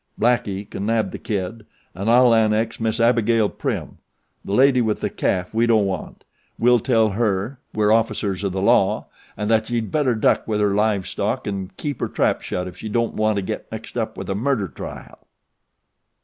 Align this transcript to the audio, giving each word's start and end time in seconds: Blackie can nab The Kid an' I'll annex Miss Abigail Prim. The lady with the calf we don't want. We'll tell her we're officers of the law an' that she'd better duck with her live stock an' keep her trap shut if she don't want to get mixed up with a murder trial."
Blackie 0.19 0.67
can 0.67 0.87
nab 0.87 1.11
The 1.11 1.19
Kid 1.19 1.63
an' 1.93 2.09
I'll 2.09 2.33
annex 2.33 2.79
Miss 2.79 2.99
Abigail 2.99 3.49
Prim. 3.49 3.99
The 4.43 4.51
lady 4.53 4.81
with 4.81 4.99
the 4.99 5.11
calf 5.11 5.53
we 5.53 5.67
don't 5.67 5.85
want. 5.85 6.23
We'll 6.57 6.79
tell 6.79 7.09
her 7.09 7.59
we're 7.75 7.91
officers 7.91 8.43
of 8.43 8.51
the 8.51 8.63
law 8.63 9.05
an' 9.37 9.47
that 9.49 9.67
she'd 9.67 9.91
better 9.91 10.15
duck 10.15 10.47
with 10.47 10.59
her 10.59 10.73
live 10.73 11.05
stock 11.05 11.47
an' 11.47 11.69
keep 11.77 11.99
her 11.99 12.07
trap 12.07 12.41
shut 12.41 12.67
if 12.67 12.77
she 12.77 12.89
don't 12.89 13.13
want 13.13 13.35
to 13.35 13.43
get 13.43 13.71
mixed 13.71 13.95
up 13.95 14.17
with 14.17 14.27
a 14.27 14.33
murder 14.33 14.67
trial." 14.69 15.27